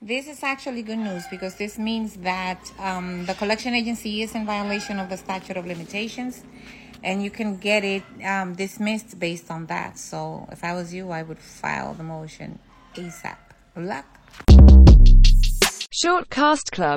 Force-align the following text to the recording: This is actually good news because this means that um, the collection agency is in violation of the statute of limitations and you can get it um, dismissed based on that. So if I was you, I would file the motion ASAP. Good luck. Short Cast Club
This 0.00 0.28
is 0.28 0.44
actually 0.44 0.82
good 0.82 0.98
news 0.98 1.24
because 1.28 1.56
this 1.56 1.76
means 1.76 2.14
that 2.18 2.72
um, 2.78 3.26
the 3.26 3.34
collection 3.34 3.74
agency 3.74 4.22
is 4.22 4.32
in 4.36 4.46
violation 4.46 5.00
of 5.00 5.08
the 5.08 5.16
statute 5.16 5.56
of 5.56 5.66
limitations 5.66 6.44
and 7.02 7.20
you 7.20 7.30
can 7.30 7.56
get 7.56 7.82
it 7.82 8.04
um, 8.24 8.54
dismissed 8.54 9.18
based 9.18 9.50
on 9.50 9.66
that. 9.66 9.98
So 9.98 10.48
if 10.52 10.62
I 10.62 10.72
was 10.72 10.94
you, 10.94 11.10
I 11.10 11.24
would 11.24 11.40
file 11.40 11.94
the 11.94 12.04
motion 12.04 12.60
ASAP. 12.94 13.38
Good 13.74 13.86
luck. 13.86 14.06
Short 15.90 16.30
Cast 16.30 16.70
Club 16.70 16.96